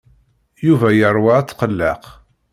[0.65, 2.03] Yuba yeṛwa atqelleq.